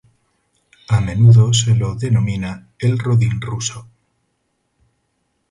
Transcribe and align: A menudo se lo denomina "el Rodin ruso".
A 0.87 0.99
menudo 0.99 1.53
se 1.53 1.75
lo 1.75 1.93
denomina 1.93 2.67
"el 2.79 2.97
Rodin 2.97 3.39
ruso". 3.39 3.87